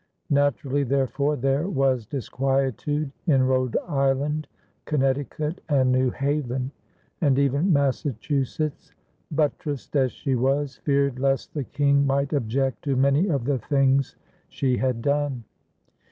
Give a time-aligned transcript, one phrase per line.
[0.31, 4.47] Naturally, therefore, there was disquietude in Rhode Island,
[4.85, 6.71] Connecticut, and New Haven;
[7.21, 8.93] and even Massachusetts,
[9.31, 14.15] buttressed as she was, feared lest the King might object to many of the things
[14.49, 15.43] she had done.